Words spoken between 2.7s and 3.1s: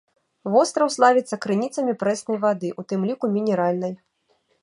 у тым